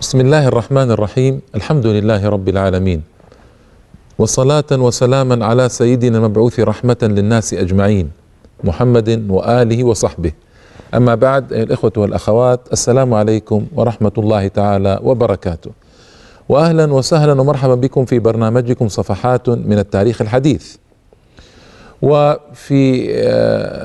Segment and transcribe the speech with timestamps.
[0.00, 3.02] بسم الله الرحمن الرحيم الحمد لله رب العالمين
[4.18, 8.10] وصلاة وسلاما على سيدنا المبعوث رحمة للناس أجمعين
[8.64, 10.32] محمد وآله وصحبه
[10.94, 15.70] أما بعد الإخوة والأخوات السلام عليكم ورحمة الله تعالى وبركاته
[16.48, 20.76] وأهلا وسهلا ومرحبا بكم في برنامجكم صفحات من التاريخ الحديث
[22.02, 22.82] وفي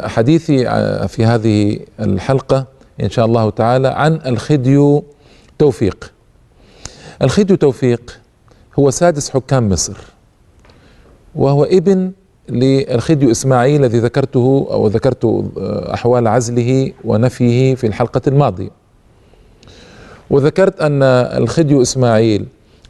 [0.07, 0.57] حديثي
[1.07, 2.65] في هذه الحلقة
[3.03, 5.03] إن شاء الله تعالى عن الخديو
[5.59, 6.11] توفيق.
[7.21, 8.19] الخديو توفيق
[8.79, 9.97] هو سادس حكام مصر
[11.35, 12.11] وهو ابن
[12.49, 15.45] للخديو إسماعيل الذي ذكرته أو ذكرت
[15.93, 18.69] أحوال عزله ونفيه في الحلقة الماضية.
[20.29, 22.45] وذكرت أن الخديو إسماعيل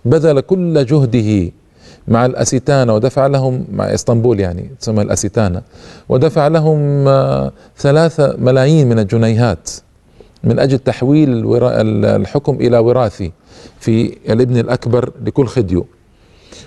[0.05, 1.51] بذل كل جهده
[2.07, 5.61] مع الأسيتانة ودفع لهم مع إسطنبول يعني تسمى الأسيتانة
[6.09, 7.05] ودفع لهم
[7.77, 9.69] ثلاثة ملايين من الجنيهات.
[10.45, 11.55] من أجل تحويل
[12.05, 13.31] الحكم إلى وراثي
[13.79, 15.85] في الابن الأكبر لكل خديو.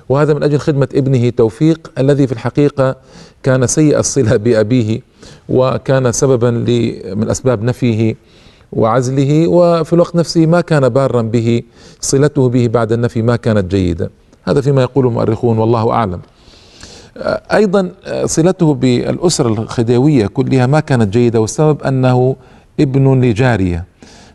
[0.08, 2.96] وهذا من أجل خدمة ابنه توفيق الذي في الحقيقة
[3.42, 5.00] كان سيء الصلة بأبيه
[5.48, 6.50] وكان سببا
[7.14, 8.14] من أسباب نفيه
[8.72, 11.62] وعزله وفي الوقت نفسه ما كان بارا به
[12.00, 14.10] صلته به بعد النفي ما كانت جيدة.
[14.44, 16.20] هذا فيما يقول المؤرخون والله أعلم.
[17.52, 17.90] أيضا
[18.24, 22.36] صلته بالأسرة الخديوية كلها ما كانت جيدة والسبب أنه
[22.80, 23.84] ابن لجارية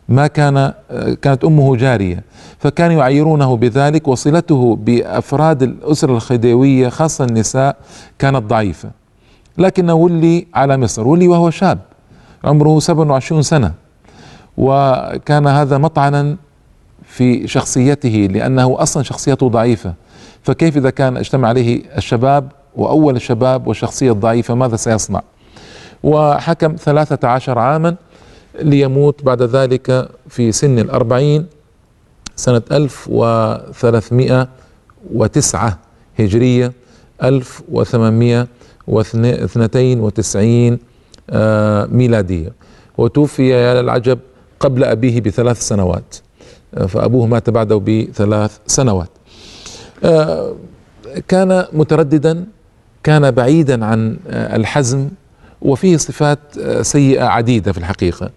[0.08, 0.72] ما كان
[1.22, 2.24] كانت أمه جارية
[2.58, 7.76] فكانوا يعيرونه بذلك وصلته بأفراد الأسرة الخديوية خاصة النساء
[8.18, 8.90] كانت ضعيفة.
[9.58, 11.78] لكنه ولي على مصر ولي وهو شاب
[12.44, 13.72] عمره 27 سنة
[14.56, 16.36] وكان هذا مطعنا
[17.02, 19.94] في شخصيته لأنه أصلا شخصيته ضعيفة.
[20.42, 25.22] فكيف إذا كان اجتمع عليه الشباب وأول الشباب والشخصية الضعيفة ماذا سيصنع؟
[26.02, 27.96] وحكم ثلاثة عشر عاما
[28.62, 31.46] ليموت بعد ذلك في سن الأربعين
[32.36, 34.48] سنة ألف وثلاثمائة
[35.14, 35.78] وتسعة
[36.18, 36.72] هجرية
[37.22, 38.46] ألف وثمانمائة
[38.86, 40.78] واثنتين وتسعين
[41.92, 42.52] ميلادية.
[42.98, 44.18] وتوفي يا للعجب
[44.60, 46.16] قبل أبيه بثلاث سنوات.
[46.88, 49.08] فأبوه مات بعده بثلاث سنوات.
[51.28, 52.44] كان مترددا
[53.02, 55.08] كان بعيدا عن الحزم.
[55.64, 56.38] وفيه صفات
[56.80, 58.30] سيئة عديدة في الحقيقة.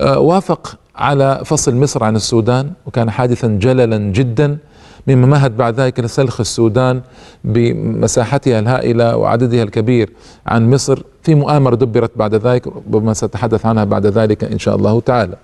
[0.00, 4.58] وافق على فصل مصر عن السودان وكان حادثا جللا جدا.
[5.06, 7.00] مما مهد بعد ذلك لسلخ السودان
[7.44, 10.10] بمساحتها الهائلة وعددها الكبير
[10.46, 11.02] عن مصر.
[11.22, 15.36] في مؤامرة دبرت بعد ذلك ربما سأتحدث عنها بعد ذلك إن شاء الله تعالى.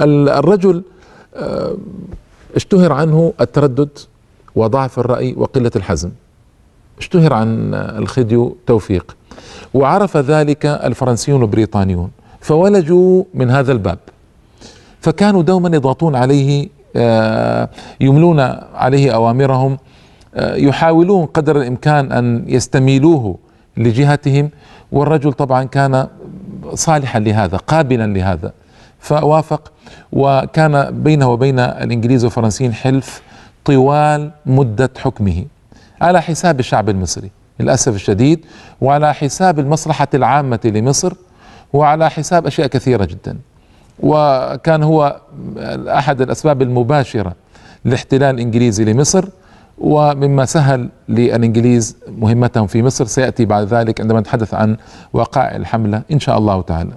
[0.00, 0.82] الرجل
[2.56, 3.88] اشتهر عنه التردد
[4.54, 6.10] وضعف الرأي وقلة الحزم.
[6.98, 9.16] اشتهر عن الخديو توفيق.
[9.74, 13.98] وعرف ذلك الفرنسيون والبريطانيون فولجوا من هذا الباب.
[15.00, 16.68] فكانوا دوما يضغطون عليه
[18.00, 18.40] يملون
[18.74, 19.78] عليه أوامرهم
[20.38, 23.38] يحاولون قدر الإمكان أن يستميلوه
[23.76, 24.50] لجهتهم.
[24.92, 26.06] والرجل طبعا كان
[26.74, 28.52] صالحا لهذا قابلا لهذا.
[28.98, 29.72] فوافق
[30.12, 33.22] وكان بينه وبين الإنجليز والفرنسيين حلف
[33.64, 35.44] طوال مدة حكمه.
[36.00, 37.30] على حساب الشعب المصري
[37.60, 38.44] للأسف الشديد
[38.80, 41.12] وعلى حساب المصلحة العامة لمصر
[41.72, 43.38] وعلى حساب أشياء كثيرة جدا.
[44.00, 45.20] وكان هو
[45.88, 47.32] أحد الأسباب المباشرة
[47.84, 49.24] للاحتلال الانجليزي لمصر
[49.78, 53.04] ومما سهل للإنجليز مهمتهم في مصر.
[53.04, 54.76] سيأتي بعد ذلك عندما نتحدث عن
[55.12, 56.92] وقائع الحملة إن شاء الله تعالى.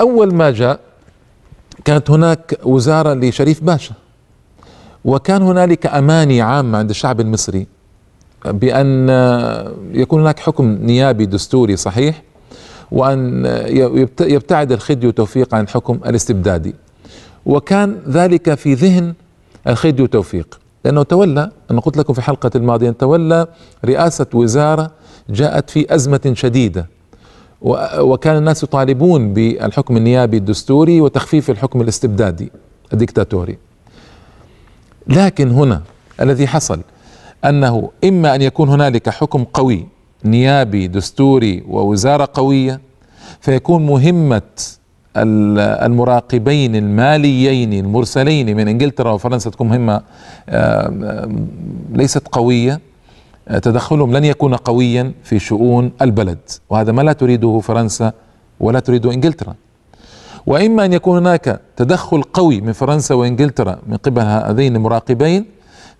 [0.00, 0.80] اول ما جاء
[1.84, 3.94] كانت هناك وزارة لشريف باشا.
[5.04, 7.66] وكان هنالك أماني عامه عند الشعب المصري
[8.44, 9.08] بأن
[9.92, 12.22] يكون هناك حكم نيابي دستوري صحيح
[12.92, 13.46] وأن
[14.20, 16.74] يبتعد الخديو توفيق عن الحكم الاستبدادي.
[17.46, 19.14] وكان ذلك في ذهن
[19.68, 23.46] الخديو توفيق لأنه تولى أنا قلت لكم في حلقة الماضية تولى
[23.84, 24.90] رئاسة وزارة
[25.30, 26.86] جاءت في أزمة شديدة.
[27.98, 32.52] وكان الناس يطالبون بالحكم النيابي الدستوري وتخفيف الحكم الاستبدادي
[32.92, 33.58] الدكتاتوري.
[35.08, 35.82] لكن هنا
[36.20, 36.80] الذي حصل
[37.44, 39.86] أنه إما أن يكون هنالك حكم قوي
[40.24, 42.80] نيابي دستوري ووزارة قوية
[43.40, 44.42] فيكون مهمة
[45.16, 50.02] المراقبين الماليين المرسلين من إنجلترا وفرنسا تكون مهمة
[51.92, 52.80] ليست قوية.
[53.62, 56.38] تدخلهم لن يكون قويا في شؤون البلد
[56.70, 58.12] وهذا ما لا تريده فرنسا
[58.60, 59.54] ولا تريده إنجلترا.
[60.46, 65.44] وإما أن يكون هناك تدخل قوي من فرنسا وإنجلترا من قبل هذين المراقبين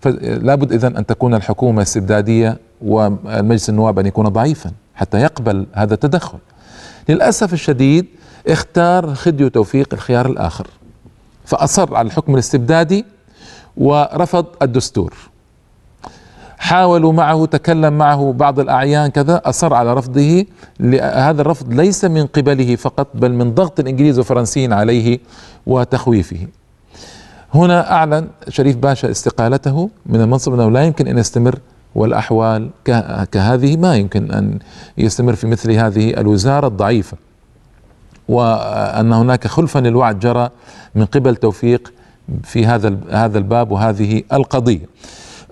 [0.01, 5.93] فلا بد اذا أن تكون الحكومة استبدادية والمجلس النواب أن يكون ضعيفا حتى يقبل هذا
[5.93, 6.37] التدخل.
[7.09, 8.05] للأسف الشديد
[8.47, 10.67] اختار خديو توفيق الخيار الآخر
[11.45, 13.05] فأصر على الحكم الاستبدادي
[13.77, 15.13] ورفض الدستور.
[16.65, 20.45] حاولوا معه تكلم معه بعض الأعيان كذا أصر على رفضه.
[21.01, 25.19] هذا الرفض ليس من قبله فقط بل من ضغط الإنجليز والفرنسيين عليه
[25.65, 26.47] وتخويفه.
[27.53, 31.59] هنا أعلن شريف باشا استقالته من المنصب أنه لا يمكن أن يستمر
[31.95, 32.69] والأحوال
[33.31, 34.59] كهذه ما يمكن أن
[34.97, 37.17] يستمر في مثل هذه الوزارة الضعيفة.
[38.29, 40.49] وأن هناك خلفا للوعد جرى
[40.95, 41.93] من قبل توفيق
[42.43, 44.85] في هذا هذا الباب وهذه القضية.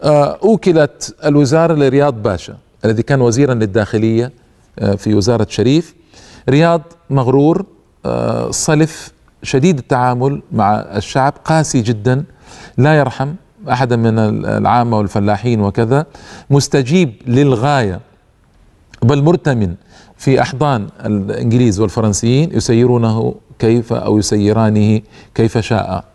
[0.04, 4.32] أوكلت الوزارة لرياض باشا الذي كان وزيرا للداخلية
[4.80, 5.96] آه، في وزارة شريف.
[6.50, 7.66] رياض مغرور
[8.06, 9.12] آه، صلف
[9.44, 12.24] شديد التعامل مع الشعب قاسي جدا
[12.78, 13.34] لا يرحم
[13.72, 16.06] أحدا من العامة والفلاحين وكذا.
[16.50, 18.00] مستجيب للغاية
[19.02, 19.76] بل مرتمن
[20.18, 25.02] في أحضان الإنجليز والفرنسيين يسيرونه كيف أو يسيرانه
[25.36, 26.13] كيف شاء.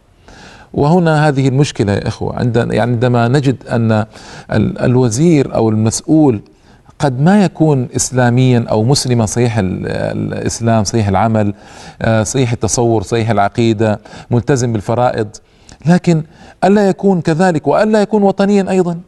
[0.75, 2.37] وهنا هذه المشكلة يا إخوة.
[2.39, 4.07] عندنا يعني عندما نجد أن
[4.81, 6.43] الوزير أو المسؤول
[6.99, 11.55] قد ما يكون اسلاميا أو مسلما صحيح الإسلام صحيح العمل
[12.03, 14.01] آه، صحيح التصور صحيح العقيدة
[14.31, 15.29] ملتزم بالفرائض
[15.87, 16.23] لكن
[16.65, 18.99] ألا يكون كذلك وألا يكون وطنيا أيضا؟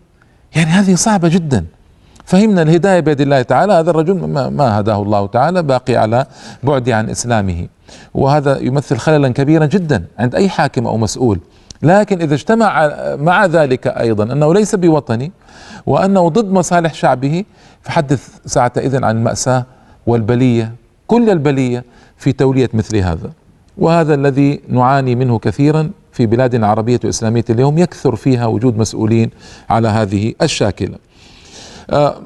[0.56, 1.64] يعني هذه صعبة جدا.
[2.24, 4.14] فهمنا الهداية بيد الله تعالى هذا الرجل
[4.50, 6.26] ما هداه الله تعالى باقي على
[6.62, 7.66] بعد عن إسلامه.
[8.14, 11.38] وهذا يمثل خللا كبيرا جدا عند أي حاكم أو مسؤول
[11.82, 15.32] لكن إذا اجتمع مع ذلك أيضا أنه ليس بوطني
[15.86, 17.44] وأنه ضد مصالح شعبه
[17.82, 19.66] فحدث ساعتئذ عن المأساة
[20.06, 20.72] والبلية
[21.06, 21.84] كل البلية
[22.16, 23.32] في تولية مثل هذا
[23.78, 29.30] وهذا الذي نعاني منه كثيرا في بلاد عربية وإسلامية اليوم يكثر فيها وجود مسؤولين
[29.70, 30.96] على هذه الشاكلة.
[31.90, 32.20] آه،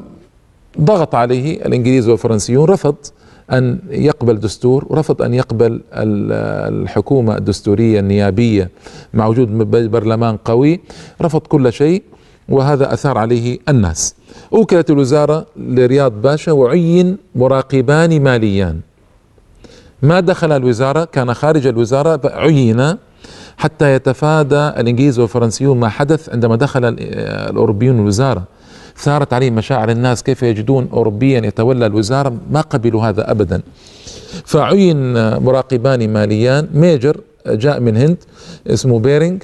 [0.81, 2.97] ضغط عليه الإنجليز والفرنسيون رفض
[3.53, 8.71] أن يقبل دستور ورفض أن يقبل الحكومة الدستورية النيابية
[9.15, 9.49] مع وجود
[9.91, 10.81] برلمان قوي.
[11.23, 12.03] رفض كل شيء
[12.49, 14.15] وهذا أثار عليه الناس.
[14.53, 18.81] أوكلت الوزارة لرياض باشا وعين مراقبان ماليان.
[20.03, 22.97] ما دخل الوزارة كان خارج الوزارة عين
[23.57, 28.43] حتى يتفادى الإنجليز والفرنسيون ما حدث عندما دخل الاوروبيون الوزارة.
[28.97, 33.63] ثارت عليهم مشاعر الناس كيف يجدون اوروبيا يتولى الوزارة ما قبلوا هذا ابدا.
[34.45, 38.17] فعين مراقبان ماليان major جاء من هند
[38.67, 39.43] اسمه بيرينج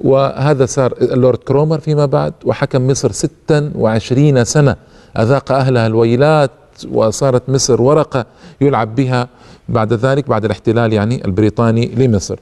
[0.00, 4.76] وهذا صار اللورد كرومر فيما بعد وحكم مصر 26 سنة.
[5.18, 6.50] أذاق أهلها الويلات
[6.92, 8.26] وصارت مصر ورقة
[8.60, 9.28] يلعب بها
[9.68, 12.38] بعد ذلك بعد الاحتلال يعني البريطاني لمصر.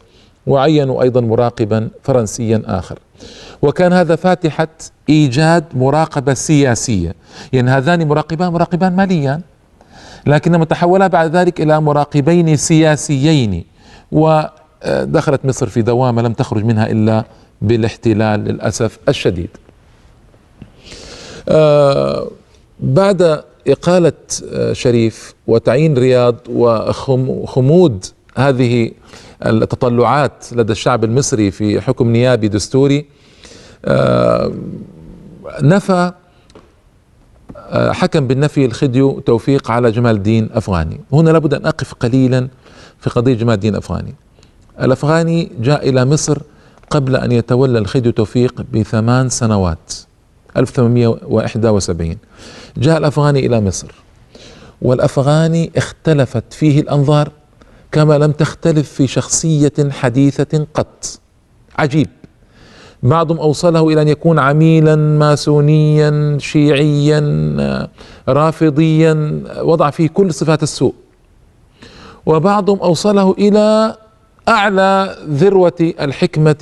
[0.47, 2.99] وعينوا أيضا مراقبا فرنسيا آخر.
[3.63, 4.69] وكان هذا فاتحة
[5.09, 7.15] إيجاد مراقبة سياسية.
[7.53, 9.41] يعني هذان مراقبان مراقبان ماليان
[10.27, 13.65] لكنما تحولا بعد ذلك إلى مراقبين سياسيين.
[14.13, 17.25] ودخلت مصر في دوامة لم تخرج منها إلا
[17.63, 19.51] بالاحتلال للأسف الشديد.
[21.49, 22.31] آه
[22.81, 24.13] بعد إقالة
[24.53, 28.05] آه شريف وتعيين رياض وخمود
[28.37, 28.91] هذه
[29.47, 33.07] التطلعات لدى الشعب المصري في حكم نيابي دستوري
[33.85, 34.53] آه
[35.63, 36.13] نفى
[37.57, 41.01] آه، حكم بالنفي الخديو توفيق على جمال الدين أفغاني.
[41.13, 42.49] هنا لابد أن أقف قليلا
[43.01, 44.15] في قضية جمال الدين أفغاني.
[44.81, 46.39] الأفغاني جاء إلى مصر
[46.91, 49.93] قبل أن يتولى الخديو توفيق بثمان سنوات
[50.57, 52.17] 1871
[52.77, 53.95] جاء الأفغاني إلى مصر
[54.83, 57.31] والأفغاني اختلفت فيه الأنظار
[57.93, 61.21] كما لم تختلف في شخصية حديثة قط.
[61.79, 62.09] عجيب.
[63.03, 67.21] بعضهم أوصله إلى أن يكون عميلا ماسونيا شيعيا
[68.29, 70.95] رافضيا وضع فيه كل صفات السوء.
[72.27, 73.97] وبعضهم أوصله إلى
[74.49, 76.57] أعلى ذروة الحكمة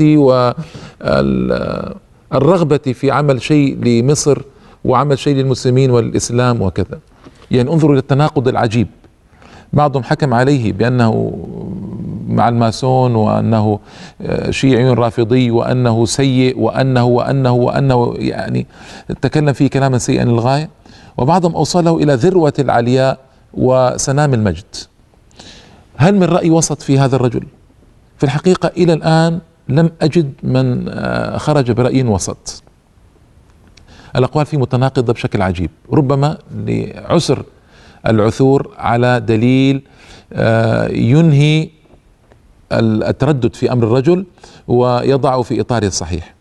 [2.33, 4.43] والرغبة في عمل شيء لمصر
[4.85, 6.99] وعمل شيء للمسلمين والإسلام وكذا.
[7.51, 8.89] يعني انظروا إلى التناقض العجيب.
[9.73, 11.33] بعضهم حكم عليه بأنه
[12.29, 13.79] مع الماسون وأنه
[14.51, 18.67] شيعي رافضي وأنه سيء وأنه وأنه وأنه يعني
[19.23, 20.71] تكلم فيه كلاما سيئا للغاية.
[21.17, 23.19] وبعضهم أوصله إلى ذروة العلياء
[23.55, 24.65] وسنام المجد.
[25.97, 27.43] هل من رأي وسط في هذا الرجل؟
[28.19, 32.63] في الحقيقة إلى الآن لم أجد من آه، خرج برأي وسط.
[34.17, 35.71] الأقوال فيه متناقضة بشكل عجيب.
[35.93, 37.43] ربما لعسر
[38.07, 39.83] العثور على دليل
[40.33, 41.69] آه، ينهي
[42.73, 44.25] التردد في أمر الرجل
[44.69, 46.35] ويضعه في إطاره الصحيح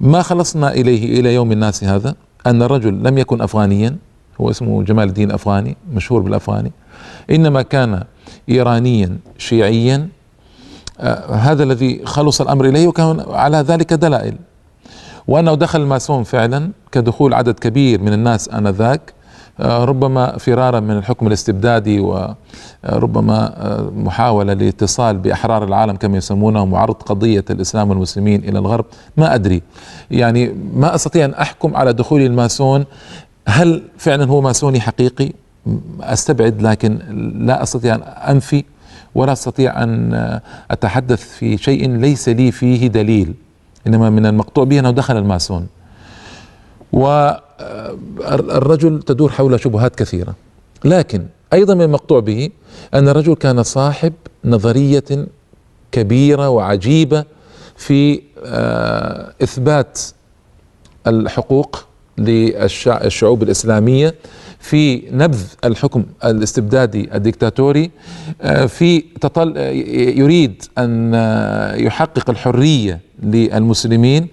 [0.00, 2.14] ما خلصنا إليه إلى يوم الناس هذا؟
[2.46, 3.96] أن الرجل لم يكن أفغانيا
[4.40, 6.72] هو اسمه جمال الدين أفغاني مشهور بالأفغاني
[7.30, 8.04] إنما كان
[8.48, 10.08] إيرانيا شيعيا.
[11.00, 14.36] آه، هذا الذي خلص الأمر إليه وكان على ذلك دلائل.
[15.28, 19.14] وأنه دخل الماسون فعلا كدخول عدد كبير من الناس آنذاك
[19.60, 27.44] ربما فرارا من الحكم الاستبدادي وربما آه، محاولة لاتصال بأحرار العالم كما يسمونهم وعرض قضية
[27.50, 28.84] الإسلام والمسلمين إلى الغرب.
[29.16, 29.62] ما أدري.
[30.10, 32.84] يعني ما أستطيع أن أحكم على دخول الماسون.
[33.48, 35.32] هل فعلا هو ماسوني حقيقي؟
[36.00, 36.98] أستبعد لكن
[37.46, 38.64] لا أستطيع أن أنفي
[39.14, 43.34] ولا أستطيع أن أتحدث في شيء ليس لي فيه دليل
[43.86, 45.66] إنما من المقطوع به أنه دخل الماسون.
[48.18, 50.34] والرجل تدور حول شبهات كثيرة.
[50.84, 52.50] لكن أيضا من المقطوع به
[52.94, 54.12] أن الرجل كان صاحب
[54.44, 55.04] نظرية
[55.92, 57.24] كبيرة وعجيبة
[57.76, 60.00] في آه، إثبات
[61.06, 61.84] الحقوق
[62.18, 64.14] للشعوب الإسلامية
[64.60, 67.90] في نبذ الحكم الاستبدادي الدكتاتوري
[68.42, 69.56] آه، في تطل
[70.18, 71.14] يريد أن
[71.76, 74.28] يحقق الحرية للمسلمين.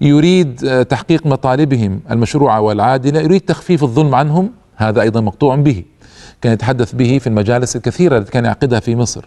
[0.00, 5.82] يريد آه، تحقيق مطالبهم المشروعة والعادلة يريد تخفيف الظلم عنهم هذا أيضا مقطوع به.
[6.42, 9.24] كان يتحدث به في المجالس الكثيرة التي كان يعقدها في مصر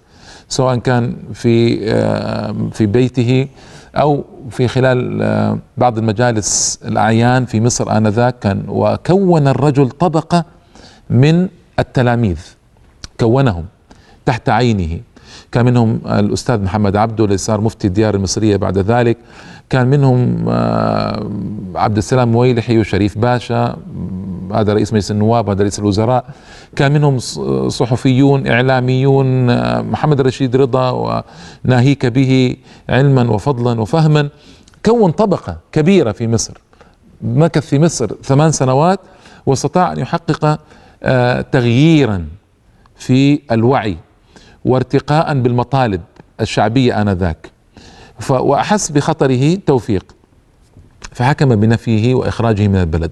[0.50, 3.48] سواء كان في آه، في بيته
[3.96, 8.40] أو في خلال آه، بعض المجالس الأعيان في مصر آنذاك.
[8.40, 10.46] كان وكون الرجل طبقة
[11.10, 11.48] من
[11.80, 12.40] التلاميذ
[13.20, 13.66] كونهم
[14.26, 15.00] تحت عينه.
[15.52, 19.18] كان منهم الأستاذ محمد عبده اللي صار مفتي الديار المصرية بعد ذلك.
[19.70, 21.30] كان منهم آه،
[21.76, 23.78] عبد السلام مويلحي وشريف باشا
[24.54, 26.26] هذا رئيس مجلس النواب هذا رئيس الوزراء.
[26.76, 27.20] كان منهم
[27.70, 31.24] صحفيون إعلاميون آه، محمد رشيد رضا
[31.66, 32.56] وناهيك به
[32.90, 34.30] علما وفضلا وفهما.
[34.86, 36.54] كون طبقة كبيرة في مصر
[37.22, 39.00] مكث في مصر ثمان سنوات
[39.46, 40.60] واستطاع أن يحقق
[41.04, 42.26] آه، تغييرا
[42.96, 43.98] في الوعي
[44.68, 46.02] وارتقاء بالمطالب
[46.42, 47.52] الشعبية آنذاك.
[48.30, 50.06] وأحس بخطره توفيق.
[51.12, 53.12] فحكم بنفيه وإخراجه من البلد.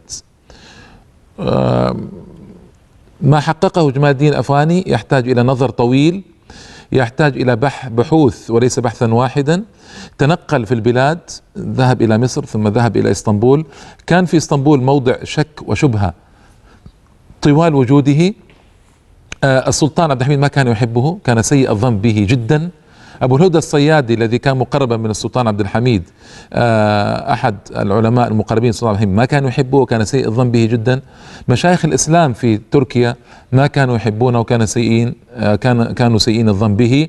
[3.21, 6.23] ما حققه جمال الدين الأفغاني يحتاج إلى نظر طويل
[6.91, 9.63] يحتاج إلى بح بحوث وليس بحثا واحدا.
[10.17, 11.19] تنقل في البلاد
[11.57, 13.65] ذهب إلى مصر ثم ذهب إلى إسطنبول.
[14.07, 16.13] كان في إسطنبول موضع شك وشبهة.
[17.41, 18.33] طوال وجوده
[19.45, 22.69] السلطان عبد الحميد ما كان يحبه كان سيء الظن به جدا.
[23.21, 26.03] أبو الهدى الصيادي الذي كان مقربا من السلطان عبد الحميد
[26.53, 31.01] آه، أحد العلماء المقربين للسلطان عبد الحميد ما كانوا يحبوه وكان سيء الظن به جدا.
[31.47, 33.15] مشايخ الإسلام في تركيا
[33.51, 37.07] ما كانوا يحبونه وكان سيئين آه، كان كانوا سيئين الظن به.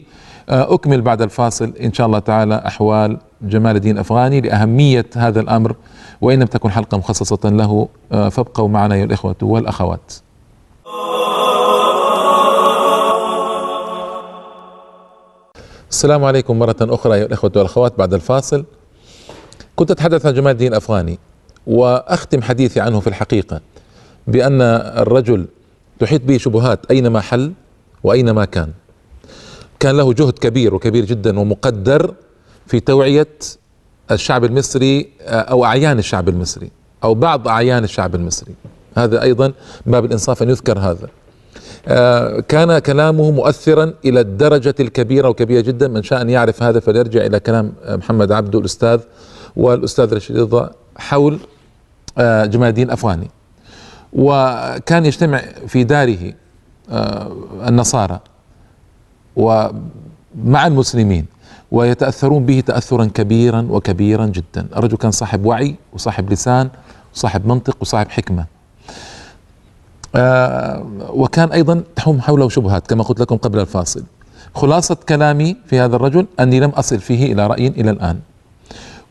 [0.48, 1.72] آه، أكمل بعد الفاصل.
[1.82, 5.76] إن شاء الله تعالى أحوال جمال الدين الأفغاني لأهمية هذا الأمر
[6.20, 10.12] وإن لم تكن حلقة مخصصة له فابقوا معنا أيها الإخوة والأخوات.
[15.96, 18.64] السلام عليكم مرة أخرى أيها الإخوة والأخوات بعد الفاصل.
[19.76, 21.18] كنت أتحدث عن جمال الدين الأفغاني
[21.66, 23.60] وأختم حديثي عنه في الحقيقة
[24.26, 24.60] بأن
[25.00, 25.46] الرجل
[25.98, 27.52] تحيط به شبهات أينما حل
[28.04, 28.72] وأينما كان.
[29.80, 32.14] كان له جهد كبير وكبير جدا ومقدر
[32.66, 33.28] في توعية
[34.10, 36.70] الشعب المصري أو أعيان الشعب المصري
[37.04, 38.54] أو بعض أعيان الشعب المصري.
[38.96, 39.52] هذا أيضا
[39.86, 41.08] باب الإنصاف أن يذكر هذا.
[42.48, 45.88] كان كلامه مؤثرا إلى الدرجة الكبيرة وكبيرة جدا.
[45.88, 49.00] من شاء ان يعرف هذا فليرجع إلى كلام محمد عبده الأستاذ
[49.56, 51.38] والأستاذ رشيد رضا حول
[52.18, 53.30] آه، جمال الدين الافغاني
[54.12, 56.32] وكان يجتمع في داره
[56.90, 57.36] آه،
[57.68, 58.20] النصارى
[59.36, 61.26] ومع المسلمين
[61.70, 64.66] ويتأثرون به تاثرا كبيرا وكبيرا جدا.
[64.76, 66.68] الرجل كان صاحب وعي وصاحب لسان
[67.14, 68.42] وصاحب منطق وصاحب حكمة.
[68.42, 68.55] آه،
[71.10, 74.02] وكان أيضا تحوم حوله شبهات كما قلت لكم قبل الفاصل.
[74.54, 78.18] خلاصة كلامي في هذا الرجل أني لم أصل فيه إلى رأي إلى الآن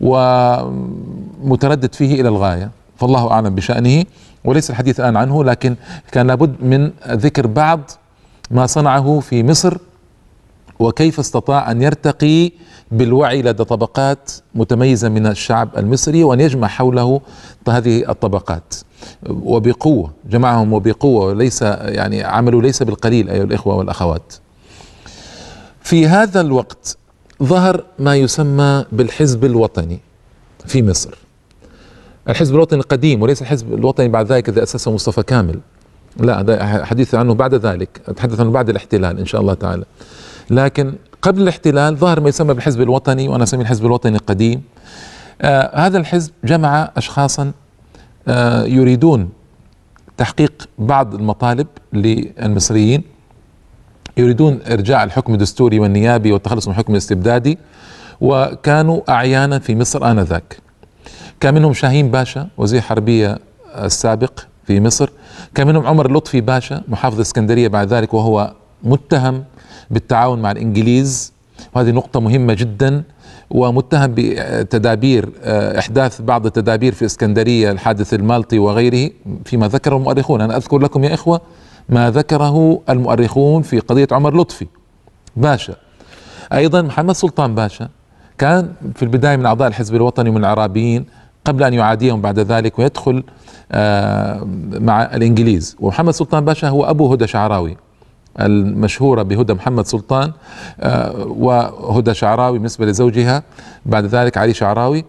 [0.02, 4.04] ومتردد فيه إلى الغاية فالله أعلم بشأنه
[4.46, 5.76] وليس الحديث الآن عنه لكن
[6.12, 7.80] كان لابد من ذكر بعض
[8.52, 9.78] ما صنعه في مصر
[10.80, 12.52] وكيف استطاع أن يرتقي
[12.92, 17.22] بالوعي لدى طبقات متميزة من الشعب المصري وأن يجمع حوله
[17.70, 18.74] هذه الطبقات
[19.30, 24.34] وبقوة جمعهم وبقوة وليس يعني عملوا ليس بالقليل أيها الإخوة والأخوات.
[25.82, 26.98] في هذا الوقت
[27.44, 30.00] ظهر ما يسمى بالحزب الوطني
[30.66, 31.18] في مصر.
[32.30, 35.60] الحزب الوطني القديم وليس الحزب الوطني بعد ذلك الذي أسسه مصطفى كامل.
[36.18, 39.86] لا حديث عنه بعد ذلك أتحدث عنه بعد الاحتلال إن شاء الله تعالى.
[40.50, 44.62] لكن قبل الاحتلال ظهر ما يسمى بالحزب الوطني وأنا أسميه الحزب الوطني القديم.
[45.42, 47.52] آه هذا الحزب جمع اشخاصا
[48.28, 49.30] آه، يريدون
[50.18, 53.04] تحقيق بعض المطالب للمصريين.
[54.18, 57.58] يريدون إرجاع الحكم الدستوري والنيابي والتخلص من الحكم الاستبدادي
[58.22, 60.58] وكانوا اعيانا في مصر آنذاك.
[61.40, 63.40] كان منهم شاهين باشا وزير حربية
[63.76, 65.10] السابق في مصر.
[65.56, 69.44] كان منهم عمر لطفي باشا محافظ اسكندرية بعد ذلك وهو متهم
[69.92, 71.34] بالتعاون مع الإنجليز.
[71.76, 73.04] وهذه نقطة مهمة جدا
[73.50, 79.10] ومتهم بتدابير آه، إحداث بعض التدابير في إسكندرية الحادث المالطي وغيره
[79.46, 80.42] فيما ذكره المؤرخون.
[80.42, 81.42] أنا أذكر لكم يا إخوة
[81.90, 84.68] ما ذكره المؤرخون في قضية عمر لطفي.
[85.36, 85.76] باشا.
[86.54, 87.90] أيضا محمد سلطان باشا
[88.38, 91.06] كان في البداية من أعضاء الحزب الوطني من العرابيين
[91.46, 93.24] قبل أن يعاديهم بعد ذلك ويدخل
[93.72, 95.76] آه، مع الإنجليز.
[95.80, 97.78] ومحمد سلطان باشا هو أبو هدى شعراوي.
[98.40, 100.32] المشهورة بهدى محمد سلطان
[100.80, 103.44] آه، وهدى شعراوي بالنسبة لزوجها
[103.86, 105.06] بعد ذلك علي شعراوي.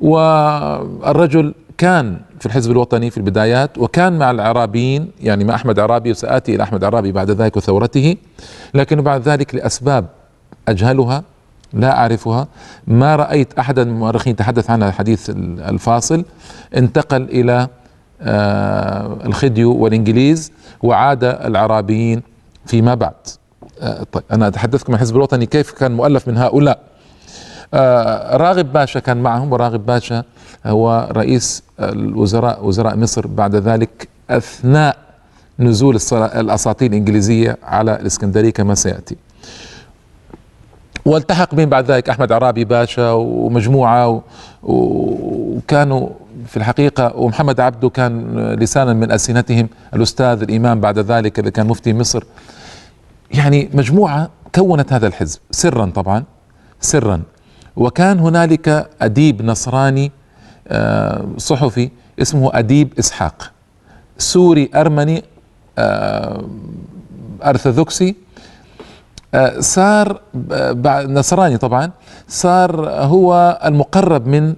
[0.00, 6.54] والرجل كان في الحزب الوطني في البدايات وكان مع العرابيين يعني مع أحمد عرابي وسآتي
[6.54, 8.16] إلى أحمد عرابي بعد ذلك وثورته.
[8.74, 10.06] لكن بعد ذلك لأسباب
[10.68, 11.22] أجهلها
[11.72, 12.48] لا أعرفها.
[12.86, 16.24] ما رأيت أحد المؤرخين تحدث عنها الحديث الفاصل.
[16.76, 17.68] انتقل إلى
[18.20, 22.22] آه، الخديو والإنجليز وعاد العرابيين
[22.68, 23.14] فيما بعد.
[23.80, 26.78] آه، طيب أنا أتحدثكم عن الحزب الوطني كيف كان مؤلف من هؤلاء؟
[27.74, 30.24] آه، راغب باشا كان معهم وراغب باشا
[30.66, 34.96] هو رئيس الوزراء وزراء مصر بعد ذلك أثناء
[35.58, 39.16] نزول الأساطيل الإنجليزية على الإسكندرية كما سيأتي.
[41.06, 44.22] والتحق بهم بعد ذلك أحمد عرابي باشا ومجموعة
[44.62, 46.08] وكانوا
[46.46, 51.92] في الحقيقة ومحمد عبده كان لسانا من ألسنتهم الأستاذ الإمام بعد ذلك اللي كان مفتي
[51.92, 52.24] مصر.
[53.30, 56.24] يعني مجموعة كونت هذا الحزب سرا طبعا
[56.80, 57.22] سرا.
[57.76, 60.12] وكان هنالك أديب نصراني
[60.68, 61.90] آه، صحفي
[62.22, 63.52] اسمه أديب إسحاق
[64.18, 65.22] سوري أرمني
[65.78, 66.44] آه،
[67.44, 68.16] أرثوذكسي
[69.34, 70.20] آه، صار
[71.06, 71.90] نصراني طبعا
[72.28, 74.54] صار هو المقرب من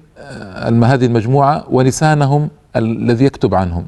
[0.85, 3.87] هذه المجموعة ولسانهم الذي يكتب عنهم.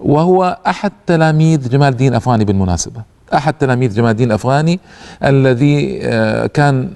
[0.00, 3.02] وهو أحد تلاميذ جمال الدين أفغاني بالمناسبة.
[3.34, 4.80] أحد تلاميذ جمال الدين الأفغاني
[5.24, 6.90] الذي آه، كان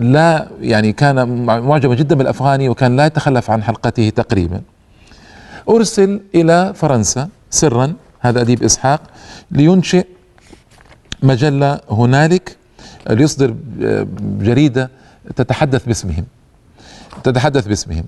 [0.00, 4.60] لا يعني كان معجبا جدا بالأفغاني وكان لا يتخلف عن حلقته تقريبا.
[5.68, 9.00] أرسل إلى فرنسا سرا هذا أديب إسحاق
[9.50, 10.06] لينشئ
[11.22, 12.56] مجلة هنالك
[13.10, 14.06] ليصدر آه،
[14.40, 14.90] جريدة
[15.36, 16.24] تتحدث باسمهم.
[17.24, 18.04] تتحدث باسمهم.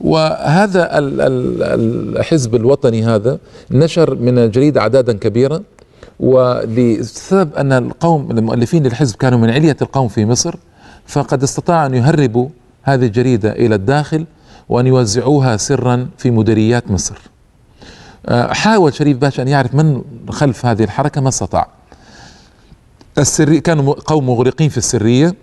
[0.00, 3.38] وهذا الحزب الوطني هذا
[3.70, 5.62] نشر من الجريدة أعدادا كبيرة
[6.20, 10.54] ولسبب أن القوم المؤلفين للحزب كانوا من علية القوم في مصر
[11.06, 12.48] فقد استطاعوا أن يهربوا
[12.82, 14.26] هذه الجريدة إلى الداخل
[14.68, 17.18] وأن يوزعوها سرا في مديريات مصر.
[18.26, 21.68] آه، حاول شريف باشا أن يعرف من خلف هذه الحركة ما استطاع.
[23.18, 25.34] السري كانوا قوم مغرقين في السرية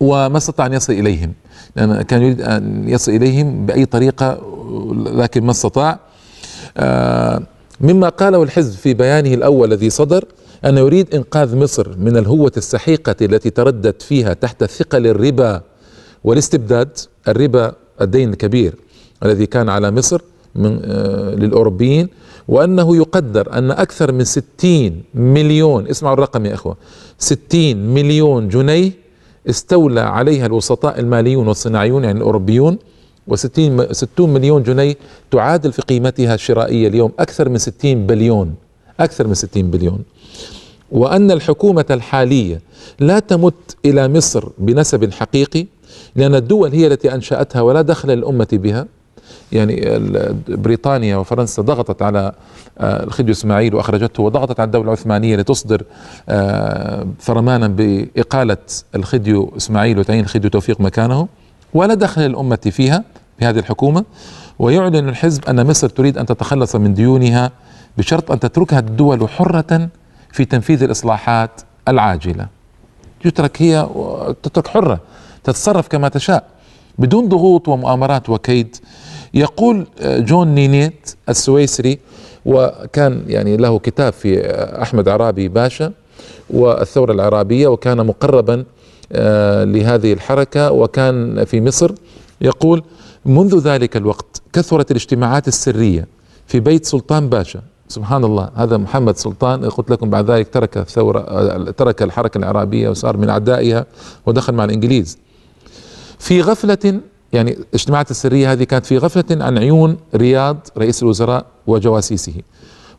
[0.00, 1.32] وما استطاع أن يصل إليهم.
[1.76, 4.38] لأن كان يريد أن يصل إليهم بأي طريقة
[5.06, 5.98] لكن ما استطاع.
[6.76, 7.42] آه
[7.82, 10.24] مما قاله الحزب في بيانه الأول الذي صدر
[10.64, 15.60] أن يريد إنقاذ مصر من الهوة السحيقة التي تردت فيها تحت ثقل الربا
[16.24, 18.74] والاستبداد الربا الدين الكبير
[19.24, 20.22] الذي كان على مصر
[20.54, 22.08] من آه، للأوروبيين
[22.48, 26.76] وأنه يقدر أن أكثر من ستين مليون اسمعوا الرقم يا إخوة
[27.18, 28.90] ستين مليون جنيه
[29.50, 32.78] استولى عليها الوسطاء الماليون والصناعيون يعني الأوروبيون
[33.30, 34.94] و60 60 مليون جنيه
[35.30, 37.12] تعادل في قيمتها الشرائية اليوم.
[37.18, 38.54] أكثر من 60 بليون.
[39.00, 40.02] أكثر من 60 بليون.
[40.92, 42.60] وأن الحكومة الحالية
[43.00, 45.66] لا تمت إلى مصر بنسب حقيقي
[46.16, 48.86] لأن الدول هي التي أنشأتها ولا دخل للأمة بها.
[49.52, 49.82] يعني
[50.48, 52.32] بريطانيا وفرنسا ضغطت على
[52.78, 55.82] آه، الخديو إسماعيل وأخرجته وضغطت على الدولة العثمانية لتصدر
[56.28, 58.56] آه، فرمانا بإقالة
[58.94, 61.28] الخديو إسماعيل وتعيين الخديو توفيق مكانه.
[61.74, 63.04] ولا دخل للأمة فيها
[63.38, 64.04] في هذه الحكومة.
[64.58, 67.50] ويعلن الحزب أن مصر تريد أن تتخلص من ديونها
[67.98, 69.88] بشرط أن تتركها الدول حرة
[70.32, 72.46] في تنفيذ الإصلاحات العاجلة.
[73.24, 73.88] يترك هي
[74.42, 75.00] تترك حرة
[75.44, 76.44] تتصرف كما تشاء
[76.98, 78.76] بدون ضغوط ومؤامرات وكيد.
[79.34, 81.98] يقول جون نينيت السويسري
[82.46, 84.40] وكان يعني له كتاب في
[84.82, 85.92] أحمد عرابي باشا
[86.50, 88.64] والثورة العرابية وكان مقربا آه،
[89.64, 90.72] لهذه الحركة.
[90.72, 91.92] وكان في مصر
[92.40, 92.82] يقول
[93.26, 96.06] منذ ذلك الوقت كثرت الاجتماعات السرية
[96.46, 97.60] في بيت سلطان باشا.
[97.88, 102.88] سبحان الله هذا محمد سلطان قلت لكم بعد ذلك ترك الثورة آه، ترك الحركة العربية
[102.88, 103.86] وصار من أعدائها
[104.26, 105.18] ودخل مع الإنجليز.
[106.18, 107.00] في غفلة
[107.32, 112.34] يعني الاجتماعات السرية هذه كانت في غفلة عن عيون رياض رئيس الوزراء وجواسيسه.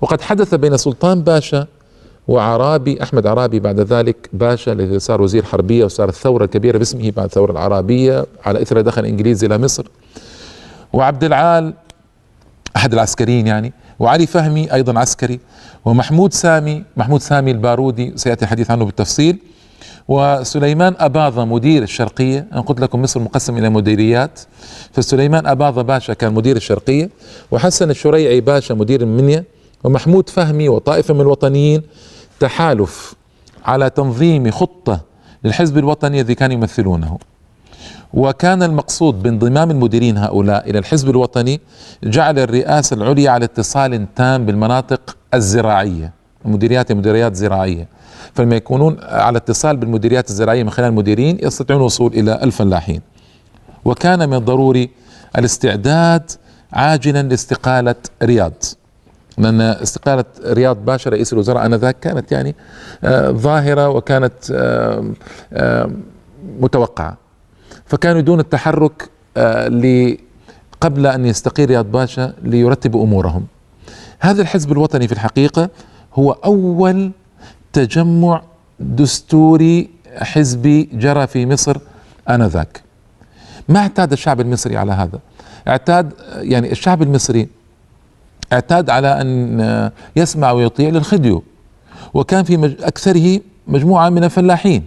[0.01, 1.67] وقد حدث بين سلطان باشا
[2.27, 7.25] وعرابي أحمد عرابي بعد ذلك باشا الذي صار وزير حربية وصار الثورة الكبيرة باسمه بعد
[7.25, 9.87] الثورة العربية على إثر دخل الإنجليز إلى مصر.
[10.93, 11.73] وعبد العال
[12.75, 15.39] أحد العسكريين يعني وعلي فهمي أيضا عسكري
[15.85, 19.37] ومحمود سامي محمود سامي البارودي سيأتي الحديث عنه بالتفصيل.
[20.07, 24.39] وسليمان أباظة مدير الشرقية أنا قلت لكم مصر مقسم إلى مديريات.
[24.91, 27.09] فسليمان أباظة باشا كان مدير الشرقية
[27.51, 29.43] وحسن الشريعي باشا مدير المنيا.
[29.83, 31.81] ومحمود فهمي وطائفة من الوطنيين
[32.39, 33.13] تحالف
[33.65, 35.01] على تنظيم خطة
[35.43, 37.17] للحزب الوطني الذي كانوا يمثلونه.
[38.13, 41.61] وكان المقصود بانضمام المديرين هؤلاء إلى الحزب الوطني
[42.03, 46.13] جعل الرئاسة العليا على اتصال تام بالمناطق الزراعية.
[46.45, 47.87] مديريات مديريات زراعية.
[48.33, 53.01] فلما يكونون على اتصال بالمديريات الزراعية من خلال المديرين يستطيعون الوصول إلى الفلاحين.
[53.85, 54.89] وكان من الضروري
[55.37, 56.31] الاستعداد
[56.73, 58.53] عاجلا لاستقالة رياض.
[59.37, 62.55] لأن استقالة رياض باشا رئيس الوزراء آنذاك كانت يعني
[63.03, 64.33] آه ظاهرة وكانت
[66.59, 67.17] متوقعة.
[67.85, 70.17] فكانوا يدون التحرك آه
[70.81, 73.45] قبل أن يستقيل رياض باشا ليرتبوا أمورهم.
[74.19, 75.69] هذا الحزب الوطني في الحقيقة
[76.13, 77.11] هو أول
[77.73, 78.41] تجمع
[78.79, 81.77] دستوري حزبي جرى في مصر
[82.29, 82.81] آنذاك.
[83.69, 85.19] ما اعتاد الشعب المصري على هذا؟
[85.67, 87.47] اعتاد يعني الشعب المصري
[88.53, 91.43] اعتاد على أن يسمع ويطيع للخديو.
[92.13, 94.83] وكان في أكثره مجموعة من الفلاحين.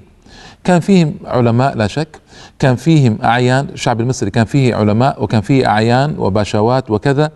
[0.64, 2.20] كان فيهم علماء لا شك
[2.58, 7.30] كان فيهم أعيان الشعب المصري كان فيه علماء وكان فيه أعيان وباشوات وكذا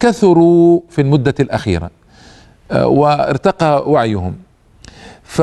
[0.00, 1.90] كثروا في المدة الأخيرة
[2.72, 4.34] وارتقى وعيهم.
[5.22, 5.42] ف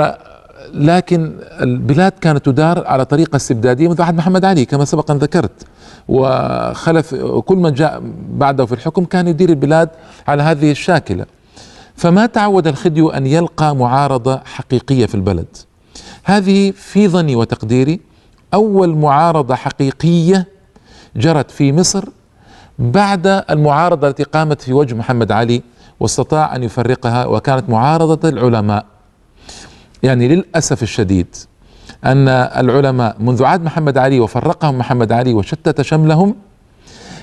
[0.74, 5.66] لكن البلاد كانت تدار على طريقة استبدادية منذ عهد محمد علي كما سبق أن ذكرت.
[6.08, 9.90] وخلف كل من جاء بعده في الحكم كان يدير البلاد
[10.28, 11.26] على هذه الشاكلة.
[11.96, 15.48] فما تعود الخديو أن يلقى معارضة حقيقية في البلد؟
[16.24, 18.00] هذه في ظني وتقديري
[18.54, 20.48] أول معارضة حقيقية
[21.16, 22.06] جرت في مصر
[22.80, 25.64] بعد المعارضة التي قامت في وجه محمد علي
[26.00, 28.86] واستطاع أن يفرقها وكانت معارضة العلماء.
[30.04, 31.36] يعني للأسف الشديد
[32.06, 36.36] أن العلماء منذ عهد محمد علي وفرقهم محمد علي وشتت شملهم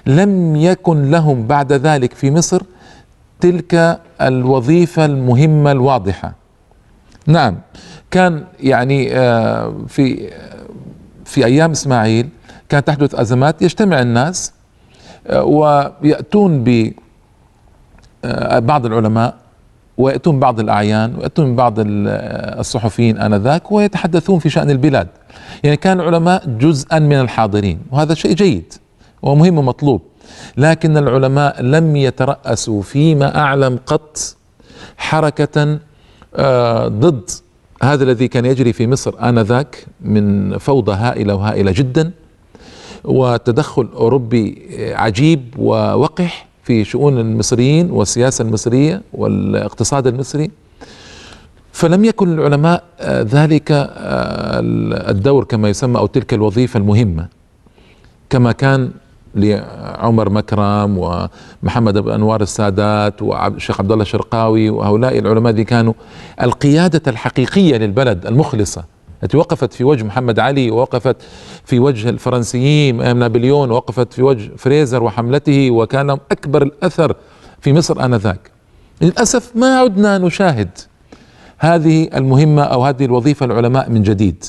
[0.07, 2.63] لم يكن لهم بعد ذلك في مصر
[3.41, 6.35] تلك الوظيفة المهمة الواضحة.
[7.27, 7.59] نعم
[8.11, 9.09] كان يعني
[9.89, 10.31] في
[11.25, 12.29] في أيام إسماعيل
[12.69, 14.53] كانت تحدث أزمات يجتمع الناس
[15.33, 16.65] ويأتون
[18.25, 19.35] ببعض العلماء
[20.01, 25.09] ويأتون بعض الأعيان ويأتون بعض الصحفيين آنذاك ويتحدثون في شأن البلاد.
[25.65, 28.73] يعني كان العلماء جزءا من الحاضرين وهذا شيء جيد
[29.23, 30.03] ومهم ومطلوب.
[30.57, 34.37] لكن العلماء لم يترأسوا فيما أعلم قط
[34.97, 35.79] حركة
[36.89, 37.31] ضد
[37.83, 42.11] هذا الذي كان يجري في مصر آنذاك من فوضى هائلة وهائلة جدا
[43.05, 46.50] وتدخل أوروبي عجيب ووقح.
[46.71, 50.51] في شؤون المصريين والسياسة المصرية والاقتصاد المصري.
[51.73, 53.69] فلم يكن العلماء ذلك
[55.11, 57.27] الدور كما يسمى أو تلك الوظيفة المهمة.
[58.31, 58.91] كما كان
[59.35, 65.93] لعمر مكرم ومحمد بن أنوار السادات والشيخ عبد الله الشرقاوي وهؤلاء العلماء الذين كانوا
[66.43, 68.85] القيادة الحقيقية للبلد المخلصة.
[69.23, 71.17] التي وقفت في وجه محمد علي ووقفت
[71.65, 77.17] في وجه الفرنسيين نابليون ووقفت في وجه فريزر وحملته وكان لهم أكبر الأثر
[77.61, 78.51] في مصر آنذاك.
[79.01, 80.69] للأسف ما عدنا نشاهد
[81.59, 84.45] هذه المهمة أو هذه الوظيفة العلماء من جديد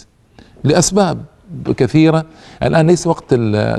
[0.64, 1.26] لأسباب
[1.78, 2.26] كثيرة.
[2.64, 3.34] الآن ليس وقت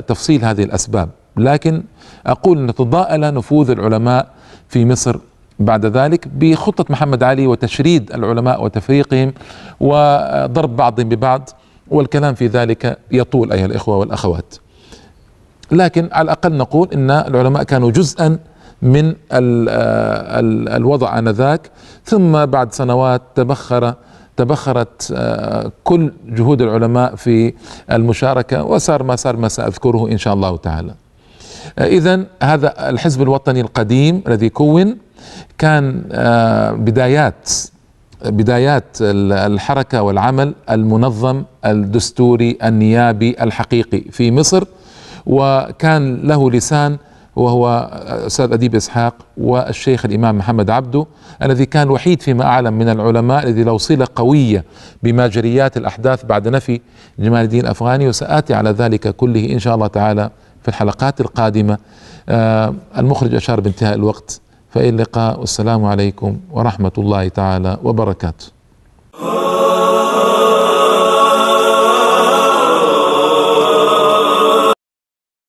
[0.07, 1.83] تفصيل هذه الأسباب لكن
[2.25, 4.31] أقول ان تضاءل نفوذ العلماء
[4.69, 5.19] في مصر
[5.65, 9.33] بعد ذلك بخطة محمد علي وتشريد العلماء وتفريقهم
[9.79, 11.49] وضرب بعضهم ببعض
[11.87, 14.55] والكلام في ذلك يطول أيها الإخوة والأخوات.
[15.71, 18.37] لكن على الأقل نقول أن العلماء كانوا جزءا
[18.81, 21.71] من ال ال الوضع آنذاك.
[22.05, 23.93] ثم بعد سنوات تبخر
[24.37, 25.13] تبخرت
[25.83, 27.53] كل جهود العلماء في
[27.91, 30.93] المشاركة وصار ما صار ما سأذكره إن شاء الله تعالى.
[31.79, 34.97] إذا هذا الحزب الوطني القديم الذي كون
[35.57, 36.01] كان
[36.77, 37.49] بدايات
[38.25, 44.63] بدايات الحركة والعمل المنظم الدستوري النيابي الحقيقي في مصر
[45.25, 46.97] وكان له لسان
[47.35, 47.89] وهو
[48.27, 51.05] أستاذ أديب إسحاق والشيخ الإمام محمد عبده
[51.43, 54.63] الذي كان الوحيد فيما اعلم من العلماء الذي له صلة قوية
[55.03, 56.81] بماجريات الأحداث بعد نفي
[57.19, 60.29] جمال الدين الأفغاني وسآتي على ذلك كله إن شاء الله تعالى
[60.63, 61.77] في الحلقات القادمة.
[62.97, 64.41] المخرج أشار بانتهاء الوقت.
[64.69, 68.45] فإلى اللقاء والسلام عليكم ورحمة الله تعالى وبركاته.